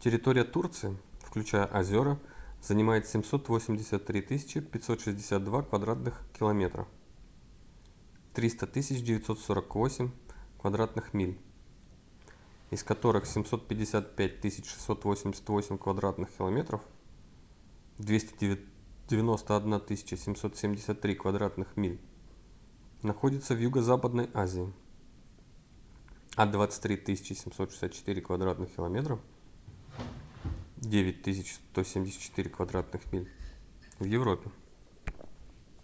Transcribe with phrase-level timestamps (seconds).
[0.00, 2.18] территория турции включая озёра
[2.62, 6.14] занимает 783 562 кв.
[6.38, 6.86] км
[8.34, 10.10] 300 948
[10.60, 11.04] кв.
[11.14, 11.38] миль
[12.70, 16.36] из которых 755 688 кв.
[16.36, 16.80] км
[17.98, 21.66] 291 773 кв.
[21.76, 21.98] миль
[23.02, 24.72] находится в юго-западной азии
[26.36, 28.28] а 23 764 кв.
[28.76, 29.18] км
[30.78, 33.04] 9 174 кв.
[33.12, 33.28] миль—
[34.00, 34.50] в европе